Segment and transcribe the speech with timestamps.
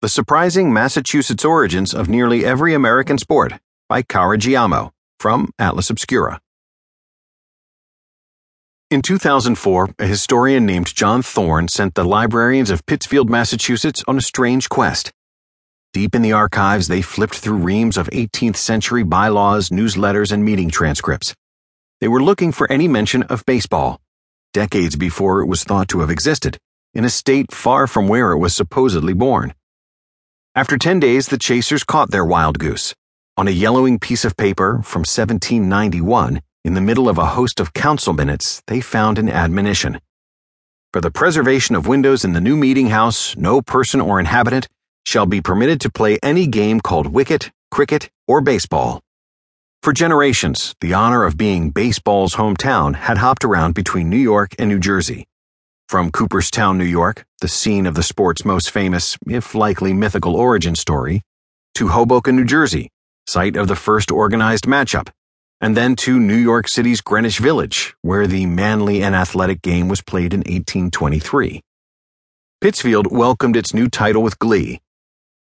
[0.00, 3.54] The Surprising Massachusetts Origins of Nearly Every American Sport
[3.88, 6.38] by Cara Giaimo from Atlas Obscura.
[8.92, 14.20] In 2004, a historian named John Thorn sent the librarians of Pittsfield, Massachusetts on a
[14.20, 15.10] strange quest.
[15.92, 20.70] Deep in the archives, they flipped through reams of 18th century bylaws, newsletters, and meeting
[20.70, 21.34] transcripts.
[22.00, 24.00] They were looking for any mention of baseball,
[24.52, 26.56] decades before it was thought to have existed,
[26.94, 29.54] in a state far from where it was supposedly born.
[30.58, 32.92] After 10 days, the chasers caught their wild goose.
[33.36, 37.72] On a yellowing piece of paper from 1791, in the middle of a host of
[37.72, 40.00] council minutes, they found an admonition.
[40.92, 44.66] For the preservation of windows in the new meeting house, no person or inhabitant
[45.06, 49.00] shall be permitted to play any game called wicket, cricket, or baseball.
[49.84, 54.68] For generations, the honor of being baseball's hometown had hopped around between New York and
[54.68, 55.24] New Jersey.
[55.88, 60.74] From Cooperstown, New York, the scene of the sport's most famous, if likely mythical origin
[60.74, 61.22] story,
[61.76, 62.90] to Hoboken, New Jersey,
[63.26, 65.08] site of the first organized matchup,
[65.62, 70.02] and then to New York City's Greenwich Village, where the manly and athletic game was
[70.02, 71.62] played in 1823.
[72.60, 74.82] Pittsfield welcomed its new title with glee.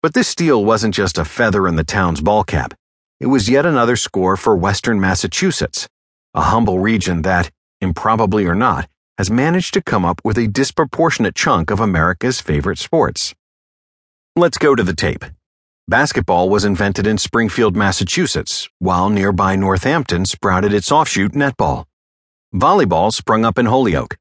[0.00, 2.72] But this steal wasn't just a feather in the town's ball cap.
[3.18, 5.88] It was yet another score for Western Massachusetts,
[6.34, 8.88] a humble region that, improbably or not,
[9.20, 13.34] has managed to come up with a disproportionate chunk of America's favorite sports.
[14.34, 15.26] Let's go to the tape.
[15.86, 21.84] Basketball was invented in Springfield, Massachusetts, while nearby Northampton sprouted its offshoot netball.
[22.54, 24.16] Volleyball sprung up in Holyoke.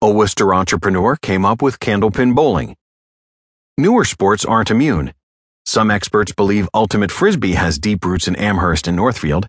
[0.00, 2.76] A Worcester entrepreneur came up with candlepin bowling.
[3.76, 5.12] Newer sports aren't immune.
[5.64, 9.48] Some experts believe ultimate frisbee has deep roots in Amherst and Northfield.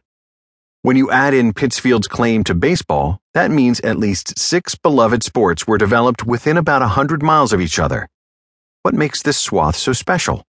[0.88, 5.68] When you add in Pittsfield's claim to baseball, that means at least six beloved sports
[5.68, 8.08] were developed within about a hundred miles of each other.
[8.84, 10.46] What makes this swath so special?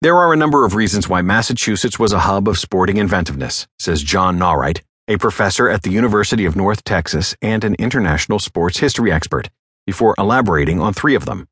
[0.00, 4.02] There are a number of reasons why Massachusetts was a hub of sporting inventiveness, says
[4.02, 9.12] John Nauright, a professor at the University of North Texas and an international sports history
[9.12, 9.50] expert,
[9.84, 11.48] before elaborating on three of them.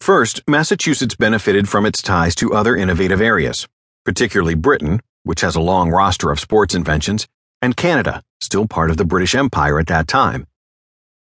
[0.00, 3.68] First, Massachusetts benefited from its ties to other innovative areas,
[4.06, 7.26] particularly Britain, which has a long roster of sports inventions,
[7.60, 10.46] and Canada, still part of the British Empire at that time.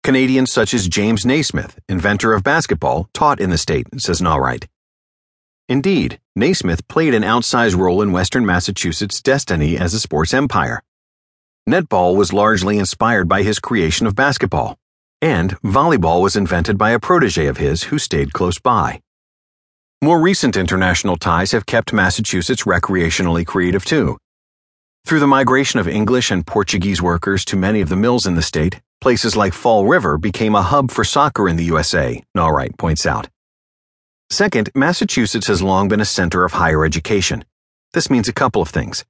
[0.04, 4.68] Canadians such as James Naismith, inventor of basketball, taught in the state, says Nauright.
[5.68, 10.82] Indeed, Naismith played an outsized role in Western Massachusetts' destiny as a sports empire.
[11.70, 14.78] Netball was largely inspired by his creation of basketball,
[15.22, 19.02] and volleyball was invented by a protege of his who stayed close by.
[20.02, 24.18] More recent international ties have kept Massachusetts recreationally creative too.
[25.06, 28.42] Through the migration of English and Portuguese workers to many of the mills in the
[28.42, 33.06] state, places like Fall River became a hub for soccer in the USA, Nauright points
[33.06, 33.28] out.
[34.30, 37.44] Second, Massachusetts has long been a center of higher education.
[37.92, 39.04] This means a couple of things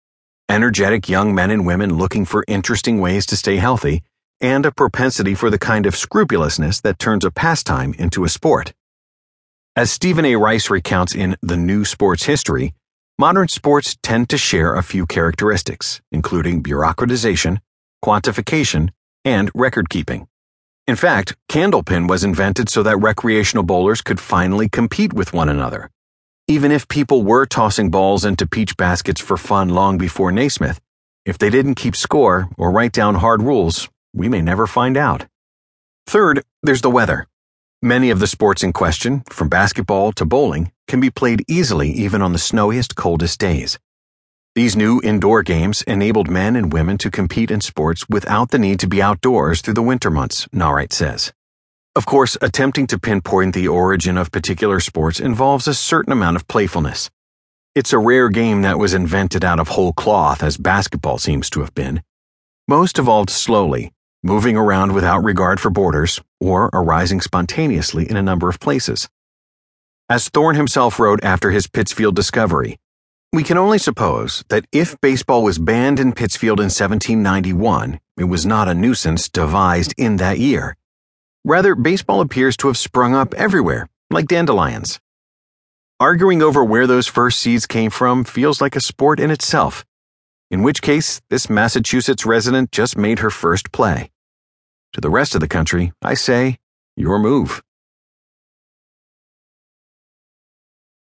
[0.50, 4.02] energetic young men and women looking for interesting ways to stay healthy,
[4.42, 8.74] and a propensity for the kind of scrupulousness that turns a pastime into a sport.
[9.80, 10.36] As Stephen A.
[10.36, 12.74] Rice recounts in The New Sports History,
[13.18, 17.60] modern sports tend to share a few characteristics, including bureaucratization,
[18.04, 18.90] quantification,
[19.24, 20.28] and record keeping.
[20.86, 25.90] In fact, candlepin was invented so that recreational bowlers could finally compete with one another.
[26.50, 30.82] Even if people were tossing balls into peach baskets for fun long before Naismith,
[31.26, 35.26] if they didn't keep score or write down hard rules, we may never find out.
[36.06, 37.29] Third, there's the weather.
[37.82, 42.22] Many of the sports in question, from basketball to bowling, can be played easily even
[42.22, 43.80] on the snowiest, coldest days.
[44.54, 48.82] These new indoor games enabled men and women to compete in sports without the need
[48.82, 51.32] to be outdoors through the winter months, Nauright says.
[51.96, 56.50] Of course, attempting to pinpoint the origin of particular sports involves a certain amount of
[56.50, 57.10] playfulness.
[57.76, 61.62] It's a rare game that was invented out of whole cloth, as basketball seems to
[61.62, 62.04] have been.
[62.68, 63.94] Most evolved slowly,
[64.24, 69.08] moving around without regard for borders, or arising spontaneously in a number of places.
[70.10, 72.78] As Thorn himself wrote after his Pittsfield discovery,
[73.32, 78.46] we can only suppose that if baseball was banned in Pittsfield in 1791, it was
[78.46, 80.76] not a nuisance devised in that year.
[81.46, 85.00] Rather, baseball appears to have sprung up everywhere, like dandelions.
[86.00, 89.86] Arguing over where those first seeds came from feels like a sport in itself
[90.52, 94.10] in which case this Massachusetts resident just made her first play.
[94.94, 96.58] To the rest of the country, I say,
[96.96, 97.62] your move.